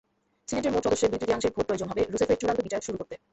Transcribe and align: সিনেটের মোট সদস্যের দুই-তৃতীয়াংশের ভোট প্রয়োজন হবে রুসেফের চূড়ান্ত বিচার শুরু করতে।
সিনেটের 0.47 0.73
মোট 0.73 0.83
সদস্যের 0.85 1.11
দুই-তৃতীয়াংশের 1.11 1.53
ভোট 1.55 1.65
প্রয়োজন 1.67 1.87
হবে 1.89 2.01
রুসেফের 2.03 2.39
চূড়ান্ত 2.39 2.59
বিচার 2.61 2.85
শুরু 2.85 2.97
করতে। 2.99 3.15